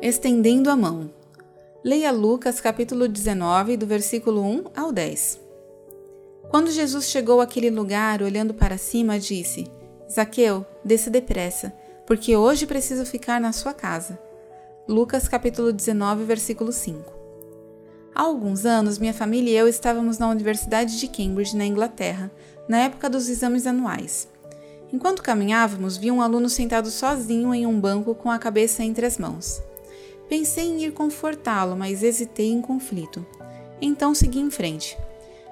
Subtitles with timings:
[0.00, 1.10] Estendendo a mão.
[1.82, 5.40] Leia Lucas capítulo 19, do versículo 1 ao 10.
[6.48, 9.66] Quando Jesus chegou àquele lugar, olhando para cima, disse:
[10.08, 11.72] Zaqueu, desça depressa,
[12.06, 14.16] porque hoje preciso ficar na sua casa.
[14.86, 17.12] Lucas capítulo 19, versículo 5.
[18.14, 22.30] Há alguns anos, minha família e eu estávamos na Universidade de Cambridge, na Inglaterra,
[22.68, 24.28] na época dos exames anuais.
[24.92, 29.18] Enquanto caminhávamos, vi um aluno sentado sozinho em um banco com a cabeça entre as
[29.18, 29.60] mãos.
[30.28, 33.24] Pensei em ir confortá-lo, mas hesitei em conflito.
[33.80, 34.96] Então segui em frente.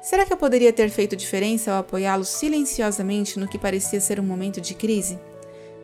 [0.00, 4.24] Será que eu poderia ter feito diferença ao apoiá-lo silenciosamente no que parecia ser um
[4.24, 5.18] momento de crise?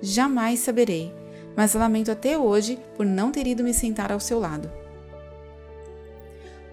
[0.01, 1.12] Jamais saberei,
[1.56, 4.70] mas lamento até hoje por não ter ido me sentar ao seu lado.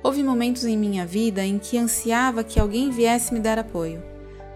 [0.02, 4.02] Houve momentos em minha vida em que ansiava que alguém viesse me dar apoio.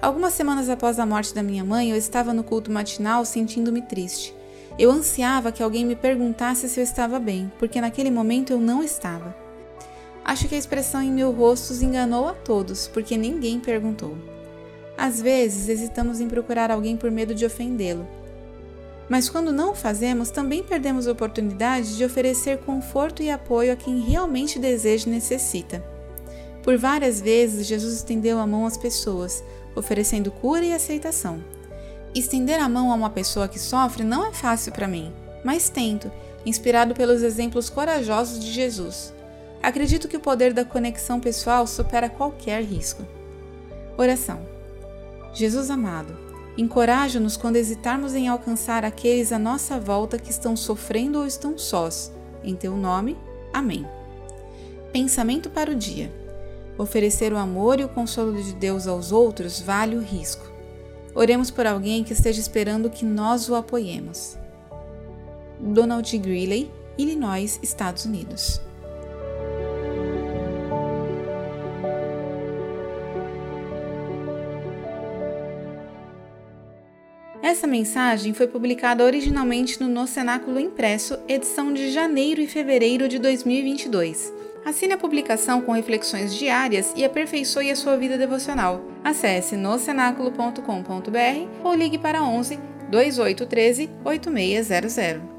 [0.02, 4.34] Algumas semanas após a morte da minha mãe, eu estava no culto matinal sentindo-me triste.
[4.80, 8.82] Eu ansiava que alguém me perguntasse se eu estava bem, porque naquele momento eu não
[8.82, 9.36] estava.
[10.24, 14.18] Acho que a expressão em meu rosto os enganou a todos, porque ninguém perguntou.
[14.98, 18.08] Às vezes hesitamos em procurar alguém por medo de ofendê-lo.
[19.10, 23.76] Mas quando não o fazemos, também perdemos a oportunidade de oferecer conforto e apoio a
[23.76, 25.84] quem realmente deseja e necessita.
[26.64, 29.43] Por várias vezes, Jesus estendeu a mão às pessoas,
[29.76, 31.43] oferecendo cura e aceitação.
[32.20, 36.12] Estender a mão a uma pessoa que sofre não é fácil para mim, mas tento,
[36.45, 39.13] inspirado pelos exemplos corajosos de Jesus.
[39.63, 43.07] Acredito que o poder da conexão pessoal supera qualquer risco.
[43.97, 44.41] Oração.
[45.34, 46.13] Jesus amado,
[46.57, 52.12] encoraja-nos quando hesitarmos em alcançar aqueles à nossa volta que estão sofrendo ou estão sós.
[52.43, 53.17] Em teu nome.
[53.53, 53.87] Amém.
[54.91, 56.12] Pensamento para o dia.
[56.77, 60.59] Oferecer o amor e o consolo de Deus aos outros vale o risco.
[61.15, 64.38] Oremos por alguém que esteja esperando que nós o apoiemos.
[65.59, 68.62] Donald Greeley, Illinois, Estados Unidos.
[77.41, 83.18] Essa mensagem foi publicada originalmente no No Cenáculo Impresso, edição de janeiro e fevereiro de
[83.18, 84.49] 2022.
[84.66, 88.81] Assine a publicação com reflexões diárias e aperfeiçoe a sua vida devocional.
[89.03, 92.59] Acesse nocenaculo.com.br ou ligue para 11
[92.90, 95.39] 2813 8600.